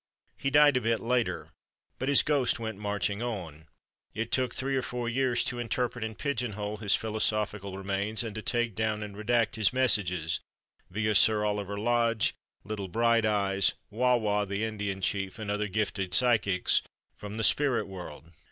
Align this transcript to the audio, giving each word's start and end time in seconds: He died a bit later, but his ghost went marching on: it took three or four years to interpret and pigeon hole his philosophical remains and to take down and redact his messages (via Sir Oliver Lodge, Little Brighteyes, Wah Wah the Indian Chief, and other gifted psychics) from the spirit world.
He 0.35 0.49
died 0.49 0.77
a 0.77 0.81
bit 0.81 0.99
later, 0.99 1.49
but 1.99 2.09
his 2.09 2.23
ghost 2.23 2.57
went 2.57 2.79
marching 2.79 3.21
on: 3.21 3.67
it 4.15 4.31
took 4.31 4.51
three 4.55 4.75
or 4.75 4.81
four 4.81 5.07
years 5.07 5.43
to 5.43 5.59
interpret 5.59 6.03
and 6.03 6.17
pigeon 6.17 6.53
hole 6.53 6.77
his 6.77 6.95
philosophical 6.95 7.77
remains 7.77 8.23
and 8.23 8.33
to 8.33 8.41
take 8.41 8.73
down 8.73 9.03
and 9.03 9.15
redact 9.15 9.57
his 9.57 9.71
messages 9.71 10.39
(via 10.89 11.13
Sir 11.13 11.45
Oliver 11.45 11.77
Lodge, 11.77 12.33
Little 12.63 12.87
Brighteyes, 12.89 13.73
Wah 13.91 14.15
Wah 14.15 14.43
the 14.43 14.63
Indian 14.63 15.01
Chief, 15.01 15.37
and 15.37 15.51
other 15.51 15.67
gifted 15.67 16.15
psychics) 16.15 16.81
from 17.15 17.37
the 17.37 17.43
spirit 17.43 17.85
world. 17.87 18.31